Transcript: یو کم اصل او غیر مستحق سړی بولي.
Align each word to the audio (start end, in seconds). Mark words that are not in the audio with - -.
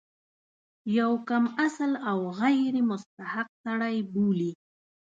یو 0.99 1.11
کم 1.27 1.43
اصل 1.65 1.91
او 2.09 2.17
غیر 2.39 2.73
مستحق 2.89 3.47
سړی 3.63 3.97
بولي. 4.13 4.51